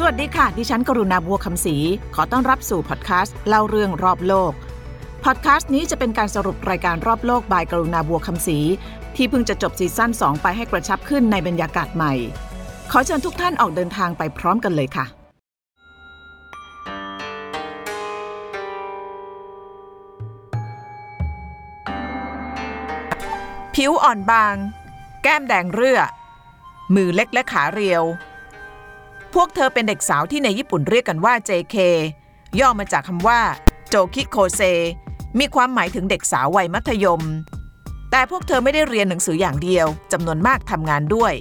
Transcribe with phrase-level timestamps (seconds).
[0.00, 1.76] สวัสดีค่ะ ดิฉันกรุณาบัวคำศรี
[2.14, 4.52] ขอต้อนรับสู่พอดแคสต์เล่าเรื่องรอบโลก
[5.24, 8.58] พอดแคสต์นี้จะเป็นการสรุปรายการรอบโลกบายกรุณาบัวคำศรี
[9.16, 12.12] ที่เพิ่งจะจบซีซั่น2 ไปให้กระชับขึ้นในบรรยากาศใหม่
[12.90, 15.06] ขอเชิญทุกท่านออกเดินทางไปพร้อมกันเลยค่ะ
[23.74, 24.54] ผิวอ่อนบาง
[25.22, 26.00] แก้มแดงเรื่อ
[26.94, 28.04] มือเล็กและขาเรียว
[29.34, 31.76] พวกเธอเป็นเด็กสาวที่ในญี่ปุ่นเรียกกันว่า JK
[32.60, 33.40] ย่อมาจากคำว่า
[33.88, 34.60] โจคิโคเซ
[35.38, 37.22] มีความหมายถึงเด็กสาววัยมัธยม
[38.10, 41.32] แต่พวกเธอไม่ได้เรียนหนังสืออย่างเดียวจำนวนมากทำงานด้วย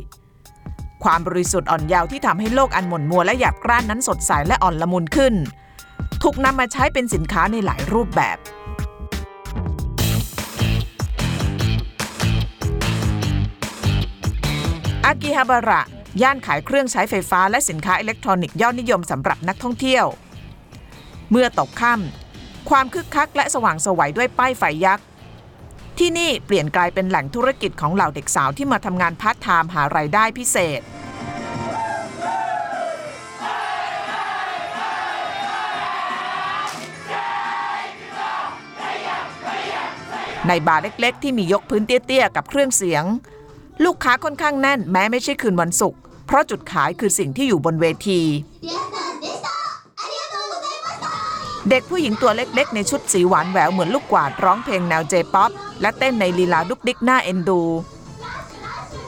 [1.03, 5.33] ความบริสุทธิ์อ่อนเยาว์ที่ทำให้โลกอันหม่นมัวและหยาบกร้านนั้นสดใสและอ่อนละมุนขึ้น
[6.23, 8.37] ถูกนำมาใช้เป็นสินค้าในหลายรูปแบบ
[15.05, 15.81] อากิฮาบาระ
[16.21, 20.05] ย่านขายเครื่องใช้ไฟฟ้าและสินค้าอิเล็กทรอนิกส์ยอดนิยมสำหรับนักท่องเที่ยว
[21.31, 25.05] เมื่อตกค่ำความคึกคักและสว่างไสวด้วยป้ายไฟยักษ์
[25.97, 30.81] ที่นี่เปลี่ยนกลายเป็นแหล่งธุรกิจของเหล่าเด็กสาวที่มาทำงานพาร์ทไทม์หารายได้พิเศษ
[40.47, 43.03] ในบาร์เล็กๆ ที่มียกพื้นเตี้ยๆ กับเครื่องเสียง
[43.85, 48.21] ลูกค้าค่อนข้างแน่นแม้ไม่ใช่คืนวันศุกร์ เพราะจุดขายคือสิ่งที่อยู่บนเวที
[51.69, 57.61] เด็กผู้หญิงตัวเล็กๆ ในชุดสีหวานแหววเหมือนลูกกวาดร้องเพลงแนวเจป๊อปและเต้นในลีลาดุกดิกหน้าเอ็นดู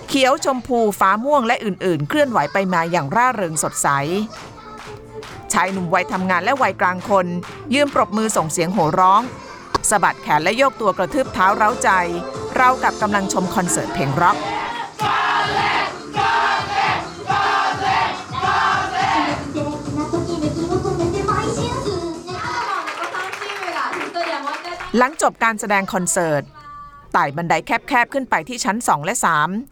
[0.07, 3.87] เขียวชมพูฟ้าม่วงและอื่นๆ เคลื่อนไหวไปมาอย่างร่าเริงสดใส
[5.53, 7.27] ชายหนุ่มวัยทำงานและวัยกลางคน
[7.73, 9.21] ยืนปรบมือส่งเสียงโห่ร้อง
[9.89, 11.89] สะบัดแขนและโยกตัวกระทืบเท้าเร้าใจ
[12.55, 14.37] เรากับกำลังชมคอนเสิร์ตเพลงร็อก
[24.98, 26.42] หลังจบการแสดงคอนเสิร์ต
[27.12, 29.14] ไต่บันไดแคบๆ ขึ้นไปที่ชั้น 2 และ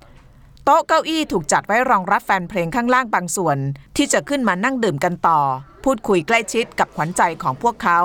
[0.04, 3.56] 3 โต๊ะเก้าอี้ถูกจัดไว้รองรับแฟนเพลงข้างล่างบางส่วน
[3.96, 5.40] ที่จะขึ้นมานั่งดื่มกันต่อ
[5.84, 8.00] พูดคุยใกล้ชิดกับขวัญใจของพวกเขา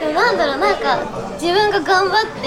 [0.00, 0.86] でもなんだろうなんか
[1.40, 2.46] 自分が頑張って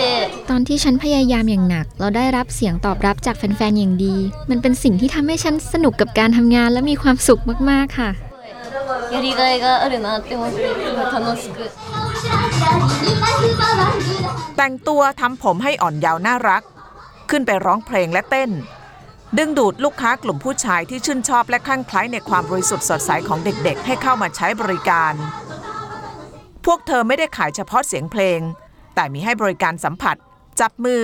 [0.49, 4.16] ตอนที่ฉันพยายามอย่างหนัก เราได้รับเสียงตอบรับจากแฟนๆ อย่างดี
[4.49, 8.11] มันเป็นสิ่งที่ทำให้ฉันสนุกกับการทำงานและมีความสุขมากๆ ค่ะ
[9.13, 11.57] やりがいがあるなって思ってすごい楽しく
[14.56, 16.62] แต่งตัวทำผมให้อ่อนยาวน่ารัก
[17.30, 18.50] ขึ้นไปร้องเพลงและเต้น
[19.38, 25.14] ดึงดูดลูกค้ากลุ่มผู้ชายที่ชื่นชอบและคลั่งไคล้ในความบริสุทธิ์สดใสของเด็กๆ ให้เข้ามาใช้บริการ
[26.66, 28.40] พวกเธอไม่ได้ขายเฉพาะเสียงเพลง
[28.94, 30.16] แต่มีให้บริการสัมผัส
[30.60, 31.02] จับมือ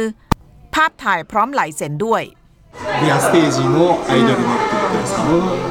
[0.75, 2.23] ภาพถ่ายพร้อมไหลเซ็นด้วย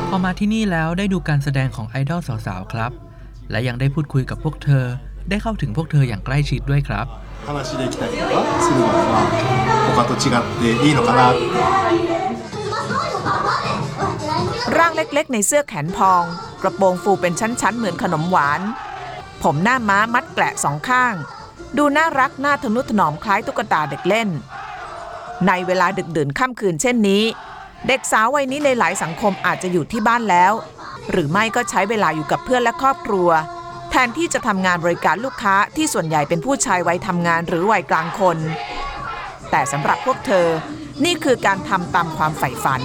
[0.10, 2.92] พอมาที่นี่แล้วได้ดูการแสดงของไอดอลสาวๆครับ
[3.52, 4.86] และยังได้พูดคุยกับพวกเธอ
[5.30, 7.06] ได้เข้าถึงพวกเธออย่างใกล้ชิดด้วยครับ
[14.78, 16.24] ร่างเล็กๆ ในเสื้อแขนพอง
[16.62, 18.62] กระโปรงฟูเป็นชั้นๆ เหมือนขนมหวาน
[19.44, 21.14] ผมหน้าม้ามัดแกละสองข้าง
[21.78, 24.30] ดูน่ารักหน้าทนุถนอมคล้ายตุ๊กตาเด็กเล่น
[25.48, 27.24] ในเวลาดึกดื่นค่ำคืนเช่นนี้
[27.88, 30.54] เด็กสาววัยนี้ในหลายสังคมอาจจะอยู่ที่บ้านแล้ว
[31.12, 33.30] หรือไม่ก็ใช้เวลาอยู่กับเพื่อนและครอบครัว
[33.93, 38.39] แทนที่จะทำงานบริการลูกค้าที่ส่วนใหญ่เป็นผู้ชายวัยทำงานหรือวัยกลางคน
[39.51, 40.47] แต่สำหรับพวกเธอ
[41.05, 42.83] นี่คือการทำตามความใฝ่ฝัน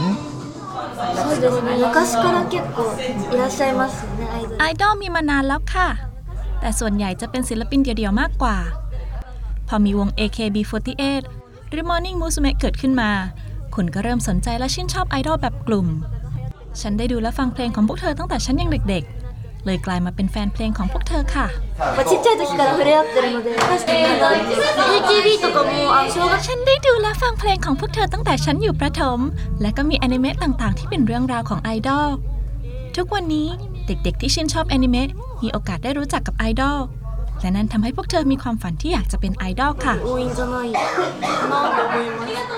[1.17, 2.79] そうですね昔から結構
[3.33, 5.87] いらっしゃいますよねアイドル ไอดอลมีมานานแล้วค่ะ
[6.59, 8.57] แต่ส่วนใหญ่จะเป็นศิลปินเดี่ยวๆมากกว่า
[9.67, 11.21] พอมีวง AKB48
[11.69, 13.11] หรือ Morning Musume เกิดขึ้นมา
[13.75, 15.87] คุณก็เริ่มสนใจและชื่นชอบไอดอลแบบกลุ่ม
[16.81, 19.16] ฉันได้ดูและฟังเพลงของพวกเธอตั้งแต่ฉันยังเด็กๆ
[19.65, 21.47] เลยกลายมาเป็นแฟนเพลงของพวกเธอค่ะ
[21.95, 29.19] まあちっちゃい時から触れ合ってるので確かになんていうか AKB とかもあの小学 ฉันได้ดูและฟังเพลงของพวกเธอตั้งแต่ฉันอยู่ประถม
[29.61, 32.09] และก็มีแอนิเมะต่างๆ ที่เป็นเรื่องราวของไอดอล
[32.95, 33.47] ทุกวันนี้
[33.87, 35.09] เด็กๆที่ชื่นชอบแอนิเมะ
[35.43, 36.79] มีโอกาสได้รู้จักกับไอดอล
[37.41, 40.79] และนั่นทำให้พวกเธอมีความฝันที่อยากจะเป็นไอดอลค่ะ 多いんじゃないか
[41.51, 42.56] なと思います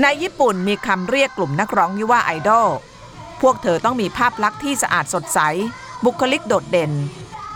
[0.00, 2.68] ในญี่ปุ่นมีคำเรียกกลุ่มนักร้องที่ว่าไอดอล
[3.40, 5.38] พวกเธอต้องมีภาพลักษณ์ที่สะอาดสดใส
[6.04, 6.92] บุคลิกโดดเด่น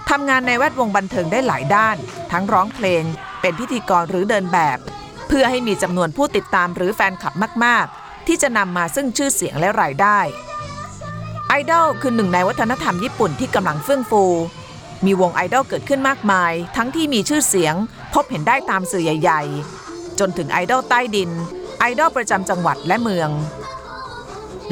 [0.08, 1.96] ทำงานในแวดวงบันเทิงได้หลายด้าน
[2.32, 3.02] ทั้งร้องเพลง
[3.40, 4.78] เป็นพิธีกรหรือเดินแบบ
[5.28, 7.34] เพื่อให้มีจำนวนผู้ติดตามหรือแฟนคลับ
[7.64, 10.18] มาก ๆ ที่จะนำมาซึ่งชื่อเสียงและรายได้
[11.48, 14.24] ไอดอลคือหนึ่งในวัฒนธรรมญี่ปุ่นที่กำลังเฟื่องฟู
[15.04, 17.74] มีวงไอดอลเกิดขึ้นมากมาย ทั้งที่มีชื่อเสียง
[18.14, 19.42] พบเห็นได้ตามสื่อใหญ่
[19.80, 21.30] ๆ จนถึงไอดอลใต้ดิน
[21.78, 23.30] ไอดอลประจำจังหวัดและเมือง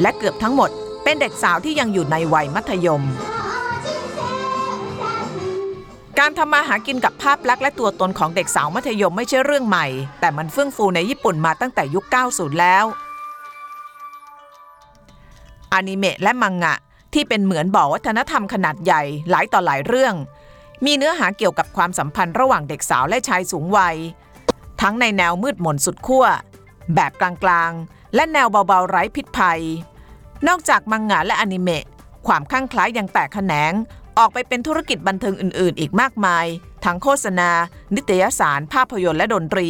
[0.01, 0.69] และเกือบทั้งหมด
[1.03, 3.03] เป็นเด็กสาวที่ยังอยู่ในวัยมัธยม
[6.19, 9.87] การทำมาหากินกับภาพลักษณ์และตัวตนของเด็กสาวมัธยมไม่ใช่เรื่องใหม่
[10.19, 12.85] แต่มันเฟื่องฟูในญี่ปุ่นมาตั้งแต่ยุค 90 แล้ว
[15.73, 16.75] อนิเมะและมังงะ
[17.13, 20.15] ที่เป็นเหมือนบ่อวัฒนธรรมขนาดใหญ่หลายต่อหลายเรื่อง
[20.85, 23.95] มีเนื้อหาเกี่ยวกับความสัมพันธ์ระหว่างเด็กสาวและชายสูงวัย
[24.81, 26.25] ทั้งในแนวมืดมนสุดขั้ว
[26.93, 29.61] แบบกลางๆ และแนวเบาๆไร้พิษภัย
[30.47, 31.85] นอกจากมังงะและอนิเมะ
[32.27, 33.73] ความคลั่งคล้ายยังแตกแขนง
[34.17, 36.45] ออกไปเป็นธุรกิจบันเทิงอื่นๆ อีกมากมาย
[36.85, 37.49] ทั้งโฆษณา
[37.95, 39.69] นิตยสาร ภาพยนตร์และดนตรี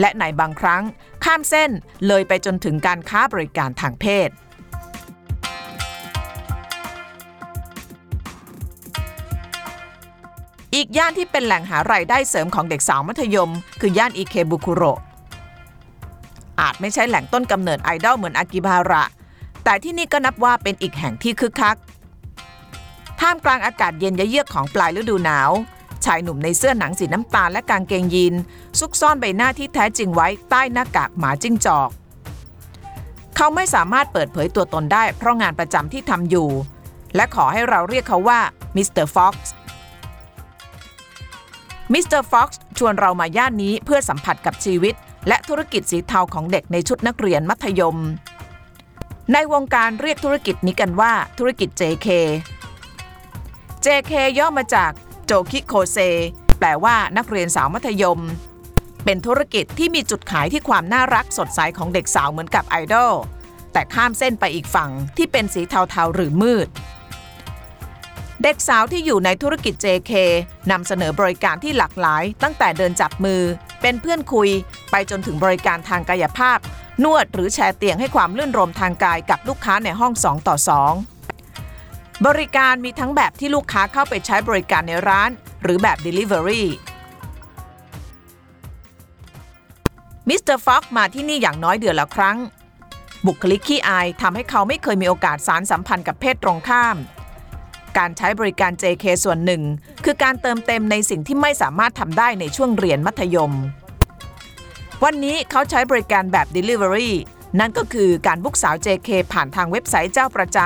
[0.00, 0.82] และในบางครั้ง
[1.24, 1.70] ข้ามเส้น
[2.06, 4.30] เลยไปจนถึงการค้าบริการทางเพศ
[10.74, 13.50] อีกย่านที่เป็นแหล่งหารายได้เสริมของเด็กสาวมัธยม
[13.80, 14.82] คือย่านอิเคบุคุโร
[16.60, 19.02] อาจไม่ใช่แหล่งต้นกำเนิดไอดอลเหมือนอากิบาระ
[19.64, 21.76] แต่ที่นี่ก็นับว่าเป็นอีกแห่งที่คึกคัก
[23.20, 25.50] ท่ามกลางอากาศเย็นยะเยือกของปลายฤดูหนาว
[26.04, 28.34] ชายหนุ่มในเสื้อหนังสีน้ำตาลและกางเกงยีน
[28.78, 31.90] ซุกซ่อนใบหน้าที่แท้จริงไว้ใต้หน้ากากหมาจิ้งจอก
[33.36, 36.48] เขาไม่สามารถเปิดเผยตัวตนได้เพราะงานประจำที่ทำอยู่
[37.16, 38.40] และขอให้เราเรียกเขาว่า
[38.76, 39.52] มิสเตอร์ฟ็อกซ์
[41.92, 44.94] มิสเตอร์ฟ็อกซ์ชวนเรามาย่านนี้เพื่อสัมผัสกับชีวิต
[45.28, 47.96] และธุรกิจสีเทาของเด็กในชุดนักเรียนมัธยม
[49.32, 52.08] ในวงการเรียกธุรกิจนี้กันว่าธุรกิจ JK
[53.84, 54.92] JK ย่อมาจาก
[55.26, 55.98] 女子高生
[56.58, 58.20] แปลว่านักเรียนสาวมัธยม
[59.04, 63.12] เป็นธุรกิจที่มีจุดขายที่ความน่ารักสดใสของเด็กสาวเหมือนกับไอดอล
[63.72, 66.68] แต่ข้ามเส้นไปอีกฝั่งที่เป็นสีเทาๆหรือมืด
[68.44, 70.12] เด็กสาวที่อยู่ในธุรกิจ JK
[70.70, 73.42] นำเสนอบริการที่หลากหลาย ตั้งแต่เดินจับมือ
[73.82, 74.50] เป็นเพื่อนคุย
[74.90, 76.58] ไปจนถึงบริการทางกายภาพ
[77.04, 80.56] นวดหรือแชร์เตียงให้ความลื่นรมทางกายกับลูกค้าในห้อง 2 ต่อ
[81.40, 85.30] 2 บริการมีทั้งแบบที่ลูกค้าเข้าไปใช้บริการในร้าน
[85.62, 86.62] หรือแบบ Delivery
[90.28, 92.38] มิสเตอร์ฟ็อกซ์มาที่นี่อย่างน้อยเดือนละครั้ง
[93.26, 96.98] บุคลิกขี้อายทำให้เขาไม่เคยมีโอกาสสานสัมพันธ์กับเพศตรงข้าม
[97.98, 99.62] การใช้บริการ JK ส่วนหนึ่ง
[100.04, 103.52] คือการเติมเต็มในสิ่งที่ไม่สามารถทำได้ในช่วงเรียนมัธยม
[105.04, 107.10] วันนี้เขาใช้บริการแบบ Delivery
[107.60, 110.58] นั่นก็คือการ book สาว JK ผ่านทางเว็บไซต์เจ้าประจ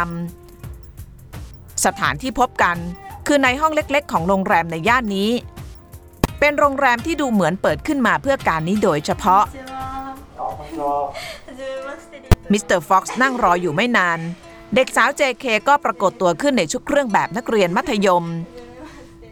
[0.69, 2.77] ำสถานที่พบกัน
[3.27, 5.31] คือในห้องเล็กๆ ของโรงแรมในย่านนี้
[6.41, 9.43] เป็นโรงแรมที่ดูเหมือนเปิดขึ้นมาเพื่อการนี้โดยเฉพาะ
[12.53, 14.19] มิสเตอร์ฟ็อกซ์นั่งรออยู่ไม่นาน
[14.75, 18.25] เด็กสาว JK ก็ปรากฏตัวขึ้นในชุดเครื่องแบบนักเรียนมัธยม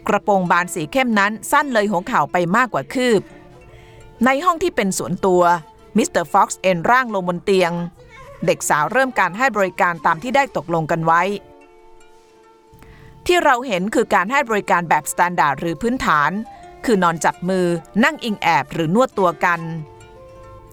[0.07, 3.21] กระโปรงบานสีเข้มนั้นสั้นเลยหัวเข่าไปมากกว่าคืบ
[4.25, 5.43] ในห้องที่เป็นส่วนตัว
[5.97, 7.71] มิสเตอร์ฟ็อกซ์เอนร่างลงบนเตียง
[8.45, 11.21] เด็กสาวเริ่มการให้บริการตามที่ได้ตกลงกันไว้
[13.25, 16.31] ที่เราเห็นคือการให้บริการแบบ standard หรือพื้นฐาน
[16.85, 17.65] คือนอนจับมือ
[18.03, 19.59] นั่งอิงแอบหรือนวดตัวกัน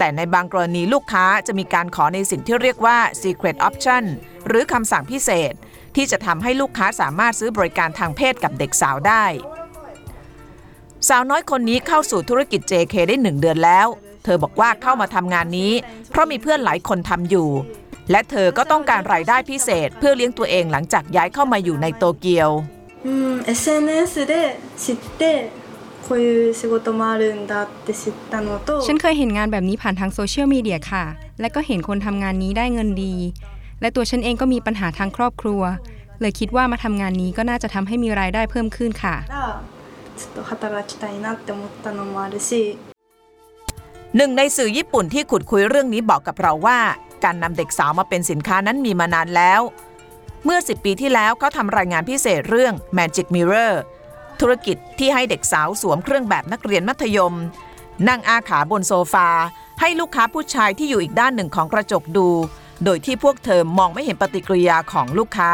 [0.00, 4.04] ต่ในบางกรณีลูกค้าจะมีการขอในสิ่งที่เรียกว่า secret option
[4.46, 5.52] หรือคำสั่งพิเศษ
[5.96, 9.24] ที่จะทำให้ลูกค้าสามารถซื้อบริการทางเพศกับเด็กสาวได้
[11.08, 13.88] สาวน้อยคนนี้เข้าสู่ธุรกิจ JK ได้หนึ่งเดือนแล้ว
[14.24, 15.72] เธอบอกว่าเข้ามาทำงานนี้
[16.10, 17.48] เพราะมีเพื่อนหลายคนทำอยู่
[18.10, 22.50] และเธอก็ต้องการรายได้พิเศษ เพื่อเลี้ยงตัวเองหลังจากย้ายเข้ามาอยู่ในโตเกียว
[23.06, 24.34] うん SNS で
[24.82, 25.22] 知って
[26.10, 31.04] こういう仕事もあるんだって知ったのと ฉันเคยเห็นงานแบบนี้ผ่านทางโซเชียลมีเดียค่ะ
[31.40, 33.14] และก็เห็นคนทำงานนี้ได้เงินดี
[33.80, 35.62] และตัวฉันเองก็มีปัญหาทางครอบครัว
[36.20, 39.36] เลยคิดว่ามาทำงานนี้ก็น่าจะทำให้มีรายได้เพิ่มขึ้นค่ะ ら
[40.18, 40.52] ちょっと働
[40.88, 42.50] きたいなって思ったのもあるし
[44.16, 46.78] หนึ่งในสื่อญี่ปุ่นที่ขุดคุยเรื่องนี้บอกกับเราว่า
[47.24, 49.60] การนำเด็กสาวมาเป็นสินค้านั้นมีมานานแล้ว
[50.44, 53.74] เมื่อ 10 ปีที่แล้วเขาทำรายงานพิเศษเรื่อง Magic Mirror
[54.40, 57.34] ธุรกิจที่ให้เด็กสาวสวมเครื่องแบบนักเรียนมัธยม
[58.08, 59.28] นั่งอาขาบนโซฟา
[59.80, 62.28] ให้ลูกค้าผู้ชายที่อยู่อีกด้านหนึ่งของกระจกดู
[62.84, 65.52] โดยที่พวกเธอมองไม่เห็นปฏิกิริยาของลูกค้า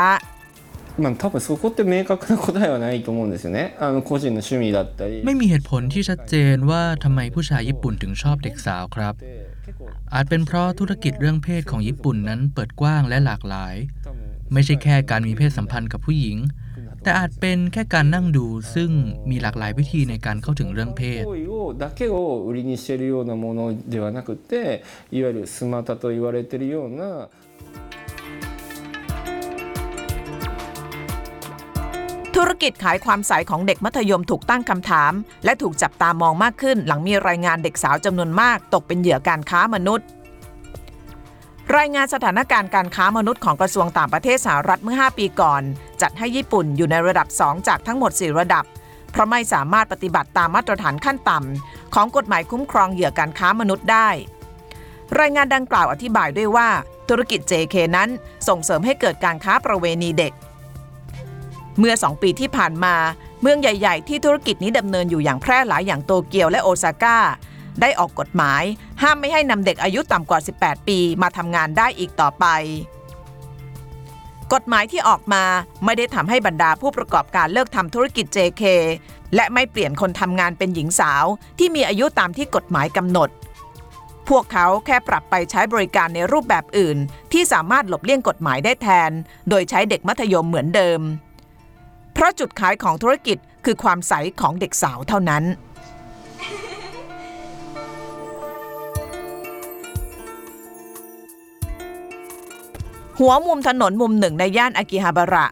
[1.02, 9.14] まあ多分そこって明確な答えはないと思うんですよねあの個人の趣味だったり ไม่มีเหตุผลที่ชัดเจนว่าทำไมผู้ชายญี่ปุ่นถึงชอบเด็กสาวครับ
[10.14, 13.74] อาจเป็นเพราะธุรกิจเรื่องเพศของญี่ปุ่นนั้นเปิดกว้างและหลากหลาย
[14.52, 16.36] ไม่ใช่แค่การมีเพศสัมพันธ์กับผู้หญิง
[17.07, 18.45] แต่อาจเป็นแค่การนั่งดู
[18.75, 18.91] ซึ่ง
[19.29, 21.23] มีหลากหลายวิธีในการเข้าถึงเรื่องเพศ
[32.35, 35.13] ธุรกิจขายความใสของเด็กมัธยมถูกตั้งคำถาม
[35.45, 40.07] และถูกจับตามองมากขึ้นหลังมีรายงานเด็กสาวจำนวนมาก ตกเป็นเหยื่อการค้ามนุษย์
[41.75, 45.61] รายงานสถานการณ์การค้ามนุษย์ของกระทรวงต่างประเทศสหรัฐเมื่อ 5 ปีก่อน
[46.01, 48.65] จัดให้ญี่ปุ่นอยู่ในระดับ 2 จากทั้งหมด 4 ระดับ
[49.11, 54.09] เพราะไม่สามารถปฏิบัติตามมาตรฐานขั้นต่ำของกฎหมายคุ้มครองเหยื่อการค้ามนุษย์ได้
[55.19, 56.69] รายงานดังกล่าวอธิบายด้วยว่า
[57.09, 58.09] ธุรกิจ JK นั้น
[58.47, 60.33] ส่งเสริมให้เกิดการค้าประเวณีเด็ก
[61.79, 62.95] เมื่อ 2 ปีที่ผ่านมา
[63.41, 67.17] เมืองใหญ่ ๆ ที่ธุรกิจนี้ดำเนินอยู่อย่างแพร่หลายอย่างโตเกียวและโอซาก้า
[67.81, 68.63] ได้ออกกฎหมาย
[69.01, 72.45] ห้ามไม่ให้นำเด็กอายุต่ำกว่า 18 ปีมาทำงานได้อีกต่อไป
[74.53, 75.43] กฎหมายที่ออกมา
[75.85, 78.63] ไม่ได้ทำให้บรรดาผู้ประกอบการเลิกทำธุรกิจ JK
[79.35, 81.25] และไม่เปลี่ยนคนทำงานเป็นหญิงสาว
[81.59, 83.29] ที่มีอายุตามที่กฎหมายกำหนด
[84.29, 86.97] พวกเขาแค่ปรับไปใช้บริการในรูปแบบอื่น
[87.31, 89.11] ที่สามารถหลบเลี่ยงกฎหมายได้แทน
[89.49, 91.01] โดยใช้เด็กมัธยมเหมือนเดิม
[92.13, 95.43] เพราะจุดขายของธุรกิจคือความใสของเด็กสาวเท่านั้น
[103.21, 105.45] หัวมุมถนนมุมหนึ่งในย่านอากิฮาบาระ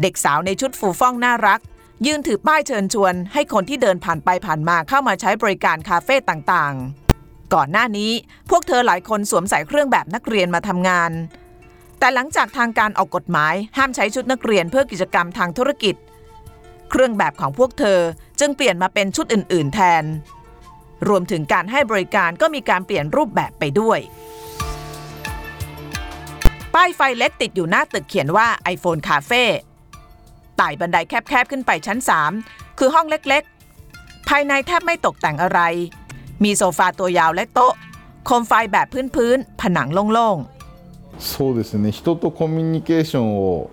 [0.00, 1.60] เด็กสาวในชุดฟูฟ่องน่ารัก
[2.06, 8.10] ยืนถือป้ายเชิญชวน ให้คนที่เดินผ่านไปผ่านมาเข้ามาใช้บริการคาเฟ่ต่างๆ ก่อนหน้านี้
[8.50, 11.10] พวกเธอหลายคนสวมใส่เครื่องแบบนักเรียนมาทำงาน
[11.98, 15.94] แต่หลังจากทางการออกกฎหมายห้ามใช้ชุดนักเรียนเพื่อกิจกรรมทางธุรกิจ
[16.90, 18.00] เครื่องแบบของพวกเธอ
[18.40, 20.04] จึงเปลี่ยนมาเป็นชุดอื่น ๆ แทน
[21.08, 23.98] รวมถึงการให้บริการก็มีการเปลี่ยนรูปแบบไปด้วย
[26.75, 29.43] ป้ายไฟเล็กติดอยู่หน้าตึกเขียนว่า iPhone Cafe
[30.57, 31.99] ไต่บันไดแคบ ๆ ขึ้นไปชั้น
[32.37, 33.43] 3 คือห้องเล็ก
[33.85, 35.59] ๆ ภายในแทบไม่ตกแต่งอะไร
[36.43, 37.73] มีโซฟาตัวยาวและโต๊ะ
[38.25, 40.37] โคมไฟแบบพื้น ๆ ผนังโล่ง
[41.31, 43.69] そうですね人とコミュニケーションを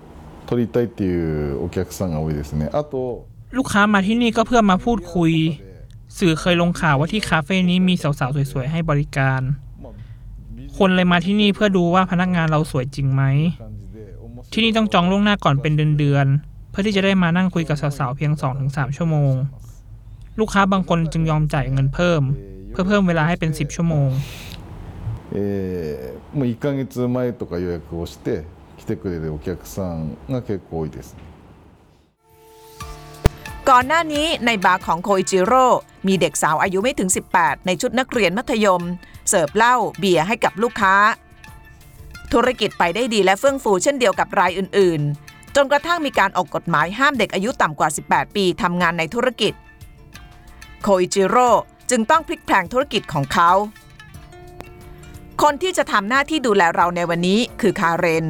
[0.49, 2.95] 取りたいっていうお客さんが多いですねあと
[3.57, 5.33] ลูกค้ามาที่นี่ก็เพื่อมาพูดคุย
[6.19, 9.41] สื่อเคยลงข่าวว่าที่คาเฟ่นี้มีสาวๆ สวยๆ ให้บริการ
[10.79, 13.23] คนเลยมาที่นี่เพื่อดูว่าพนักงานเราสวยจริงไหม
[14.53, 18.33] ที่นี่ต้องจองล่วงหน้าก่อนเป็นเดือนๆ เพื่อที่จะได้มานั่งคุยกับสาวๆ เพียง
[18.65, 19.35] 2-3 ชั่วโมง
[20.41, 22.23] ลูกค้าบางคนจึงยอมจ่ายเงินเพิ่ม
[22.71, 24.09] เพื่อเพิ่มเวลาให้เป็น 10 ชั่วโมง
[25.37, 28.45] えーもう1ヶ月前とか予約をして
[28.79, 31.34] 来てくれるお客さんが結構多いです ๆ
[33.72, 35.66] ก่อนหน้านี้ในบาร์ของโคอิจิโร่
[36.08, 38.84] มีเด็กสาวอายุไม่ถึง 18 ในชุดนักเรียนมัธยม
[39.30, 40.96] เสิร์ฟเหล้าเบียร์ให้กับลูกค้า
[42.34, 49.54] ธุรกิจไปได้ดีและเฟื่องฟูเช่นเดียวกับรายอื่น ๆ จนกระทั่งมีการออกกฎหมายห้ามเด็กอายุต่ำกว่า 18 ปีทำงานในธุรกิจ
[50.82, 51.50] โคอิจิโร่
[51.90, 53.52] จึงต้องพลิกแพลงธุรกิจของเขา
[55.42, 58.26] คนที่จะทำหน้าที่ดูแลเราในวันนี้คือคาเรน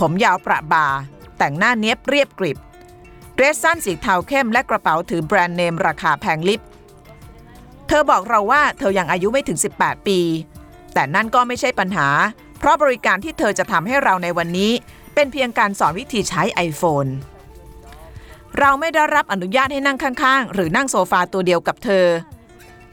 [0.00, 0.86] ผมยาวประบา
[1.38, 2.58] แต่งหน้าเนี้ยบเรียบกริบ
[3.38, 6.60] เดรสสั้นสีเทาเข้มและกระเป๋าถือแบรนด์เนมราคาแพงลิบ
[7.88, 10.20] เธอบอกเราว่าเธอยังอายุไม่ถึง 18 ปี
[10.94, 12.08] แต่นั่นก็ไม่ใช่ปัญหา
[12.58, 14.72] เพราะบริการที่เธอจะทำให้เราในวันนี้
[15.14, 17.10] เป็นเพียงการสอนวิธีใช้ iPhone
[18.58, 22.06] เราไม่ได้รับอนุญาตให้นั่งข้างๆ หรือนั่งโซฟาตัวเดียวกับเธอ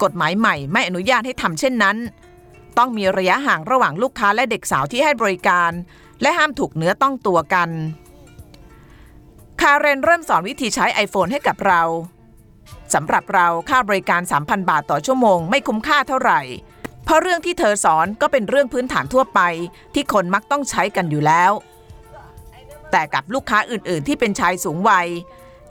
[0.03, 1.97] กฎหมายใหม่ไม่อนุญาตให้ทำเช่นนั้น
[2.77, 5.71] ต้องมีระยะห่างระหว่างลูกค้าและเด็กสาวที่ให้บริการ
[6.21, 7.69] และห้ามถูกเนื้อต้องตัวกัน
[9.67, 11.81] คาเรนเริ่มสอนวิธีใช้ iPhone ให้กับเรา
[12.93, 16.41] สำหรับเราค่าบริการ 3,000 บาทต่อชั่วโมงไม่คุ้มค่าเท่าไหร่
[17.03, 19.39] เพราะเรื่องที่เธอสอนก็เป็นเรื่องพื้นฐานทั่วไป
[19.93, 21.51] ที่คนมักต้องใช้กันอยู่แล้ว
[22.91, 25.07] แต่กับลูกค้าอื่น ๆ ที่เป็นชายสูงวัย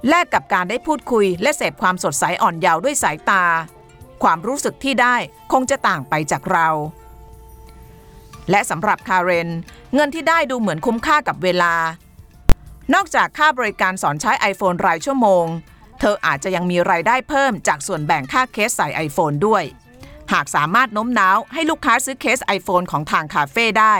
[0.08, 3.44] แลกกับการได้พูดคุย และเสพความสดใสอ่อนเยาว์ด้วยสายตา
[4.22, 5.16] ความรู้สึกที่ได้
[5.52, 6.68] คงจะต่างไปจากเรา
[8.50, 9.48] และสำหรับคาเรน
[9.94, 11.74] เงินที่ได้ดูเหมือนคุ้มค่ากับเวลา
[12.94, 15.46] นอกจากค่าบริการสอนใช้ iPhone รายชั่วโมง
[16.00, 19.64] เธออาจจะยังมีรายได้เพิ่มจากส่วนแบ่งค่าเคสใส่ iPhone ด้วย
[20.32, 23.94] หากสามารถโน้มน้าวให้ลูกค้าซื้อเคส iPhone ของทางคาเฟ่ได้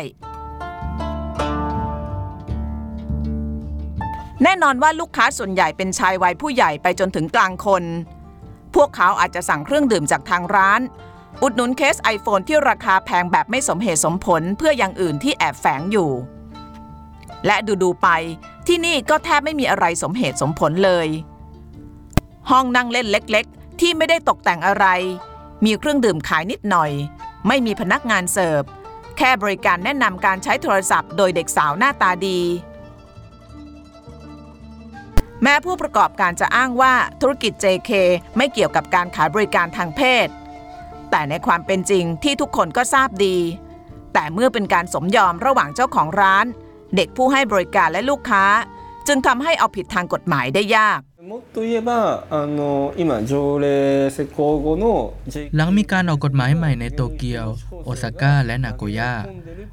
[4.42, 7.84] แน่นอนว่าลูกค้าส่วนใหญ่เป็นชายวัยผู้ใหญ่ไปจนถึงกลางคน
[8.74, 10.80] พวกเขาอาจจะสั่งเครื่องดื่มจากทางร้าน
[11.42, 16.10] อุดหนุนเคส iPhone ที่ราคาแพงแบบไม่สมเหตุสมผลเพื่ออย่างอื่นที่แอบแฝงอยู่
[17.46, 18.08] และดูๆไป
[18.66, 21.08] ที่นี่ก็แทบไม่มีอะไรสมเหตุสมผลเลย
[22.50, 24.86] ห้องนั่งเล่นเล็กๆ ที่ไม่ได้ตกแต่งอะไร
[25.64, 26.90] มีเครื่องดื่มขายนิดหน่อย
[27.48, 28.62] ไม่มีพนักงานเสิร์ฟ
[29.16, 32.40] แค่บริการแนะนำการใช้โทรศัพท์โดยเด็กสาวหน้าตาดี
[35.42, 37.90] แม้ผู้ประกอบการจะอ้างว่าธุรกิจ JK
[38.36, 40.28] ไม่เกี่ยวกับการขายบริการทางเพศ
[41.10, 43.36] แต่ในความเป็นจริงที่ทุกคนก็ทราบดี
[44.14, 46.46] แต่เมื่อเป็นการสมยอมระหว่างเจ้าของร้าน
[46.96, 48.44] เด็กผู้ให้บริการและลูกค้า
[49.08, 51.00] จึงทำให้เอาผิดทางกฎหมายได้ยาก
[55.56, 57.46] หลังมีการออกกฎหมายใหม่ในโตเกียว
[57.84, 59.12] โอซาก้า และนาโกย่า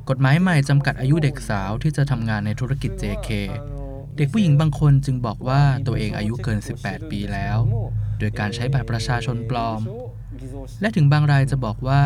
[0.10, 3.30] กฎหมายใหม่จำกัดอายุเด็กสาวที่จะทำงานในธุรกิจ JK
[4.18, 7.58] เด็กผู้หญิงบางคนจึงบอกว่าตัวเองอายุเกิน 18 ปีแล้ว
[8.20, 9.82] โดยการใช้บัตรประชาชนปลอม
[10.81, 12.03] และถึงบางรายจะบอกว่า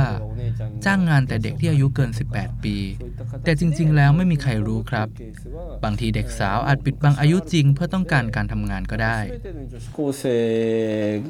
[0.84, 2.76] จ้างงานแต่เด็กที่อายุเกิน 18 ปี
[3.44, 5.08] แต่จริง ๆ แล้วไม่มีใครรู้ครับ
[5.84, 9.18] บางทีเด็กสาวอาจปิดบังอายุจริง เพื่อต้องการการทำงานก็ได้
[9.96, 10.22] 高生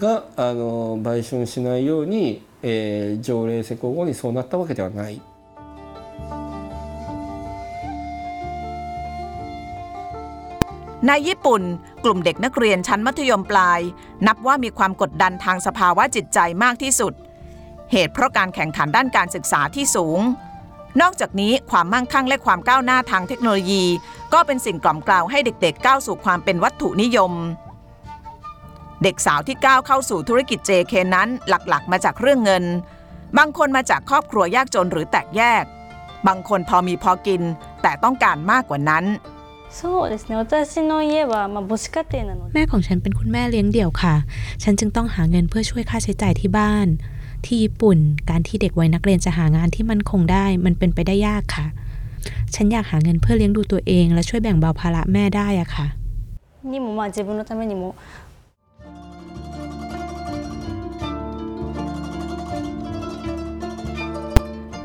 [0.03, 0.05] が
[0.37, 0.63] あの
[1.07, 2.15] 売春しないように、
[2.63, 5.21] えー条例施行後にそうなったわけではない。
[11.08, 11.62] ในญี่ปุ่น
[12.04, 13.80] กลุ่มเด็กนักเรียนชั้นมัธยมปลาย
[14.28, 17.14] นับว่ามีความกดดันทางสภาวะจิตใจมากที่สุด
[17.92, 20.20] เหตุเพราะการแข่งขันด้านการศึกษาที่สูง
[21.02, 23.84] นอกจากนี้ความมั่งคั่งและความก้าวหน้าทางเทคโนโลยี
[24.34, 27.32] ก็เป็นสิ่งกล่อมกล่าวให้เด็กๆ ก้าวสู่ความเป็นวัตถุนิยม
[29.04, 32.64] เด็กสาวที่ก้าวเข้าสู่ธุรกิจ JK นั้นหลักๆ มาจากเรื่องเงิน
[33.38, 35.64] บางคนมาจากครอบครัวยากจนหรือแตกแยก
[36.28, 37.42] บางคนพอมีพอกิน
[37.82, 39.06] แต่ต้องการมากกว่านั้น
[39.73, 44.15] そうですね私の家は、まあ、母子家庭なので แม่ของฉันเป็นคุณแม่เลี้ยงเดี่ยวค่ะ
[44.63, 46.87] ฉันจึงต้องหาเงินเพื่อช่วยค่าใช้จ่ายที่บ้าน
[47.45, 47.99] ที่ญี่ปุ่น
[48.31, 51.67] การที่เด็กวัยนักเรียนจะหางานที่มั่นคงได้ มันเป็นไปได้ยากค่ะ
[52.55, 55.87] ฉันอยากหาเงินเพื่อเลี้ยงดูตัวเอง และช่วยแบ่งเบาภาระแม่ได้อะค่ะ
[56.71, 57.83] にもまあ自分のためにも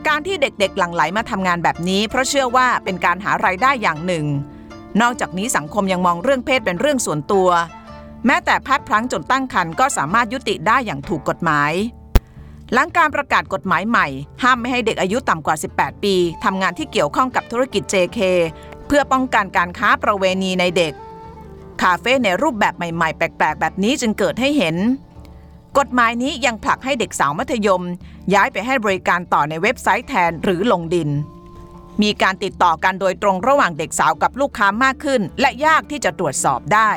[0.07, 4.25] การที่เด็กๆหลั่งไหลมาทำงานแบบนี้ เพราะเชื่อว่าเป็นการหารายได้อย่างหนึ่ง
[5.00, 7.48] นอกจากนี้สังคมยังมองเรื่องเพศเป็นเรื่องส่วนตัว
[8.26, 11.72] แม้แต่พลัดพลั้งจนตั้งครรภ์ก็สามารถยุติได้อย่างถูกกฎหมาย
[12.72, 14.06] หลังการประกาศกฎหมายใหม่
[14.42, 16.14] ห้ามไม่ให้เด็กอายุต่ำกว่า 18 ปี
[16.44, 18.20] ทำงานที่เกี่ยวข้องกับธุรกิจ JK
[18.86, 20.92] เพื่อป้องกันการค้าประเวณีในเด็ก
[21.82, 24.76] คาเฟ่ในรูปแบบใหม่ๆ แปลกๆ แบบนี้จึงเกิดให้เห็น
[25.78, 27.82] กฎหมายนี้ยังผลักให้เด็กสาวมัธยม
[28.34, 31.08] ย้ายไปให้บริการต่อในเว็บไซต์แทนหรือลงดิน
[32.02, 36.90] มีการติดต่อกันโดยตรงระหว่างเด็กสาวกับลูกค้ามากขึ้น และยากที่จะตรวจสอบได้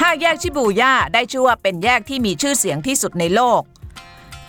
[0.00, 3.62] ห้าแยกชิบูย่าได้ชื่อว่าเป็นแยกที่มีชื่อเสียงที่สุดในโลก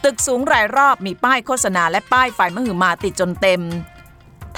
[0.03, 3.61] ตึกสูงรายรอบมีป้ายโฆษณาและป้ายไฟมหึมาติดจนเต็ม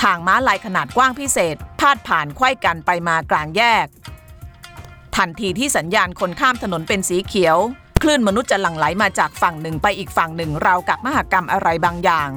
[0.02, 3.88] ทางม้าลายขนาดกว้างพิเศษ พาดผ่านไขว้กันไปมากลางแยก
[5.16, 7.58] ทันทีที่สัญญาณคนข้ามถนนเป็นสีเขียว
[8.04, 12.30] คลื่นมนุษย์จะหลั่งไหลมาจากฝั่งหนึ่งไปอีกฝั่งหนึ่งราวกับมหกรรมอะไรบางอย่าง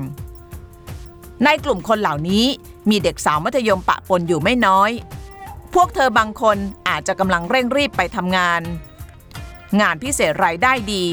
[1.45, 2.45] ในกลุ่มคนเหล่านี้
[2.91, 4.91] มีเด็กสาวมัธยมปะปนอยู่ไม่น้อย
[5.75, 6.57] พวกเธอบางคน
[6.89, 8.61] อาจจะกำลังเร่งรีบไปทำงาน
[9.81, 11.05] งานพิเศษรายได้ดี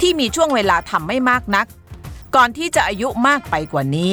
[0.00, 1.66] ที่มีช่วงเวลาทำไม่มากนัก
[2.36, 4.12] ก่อนที่จะอายุมากไปกว่านี้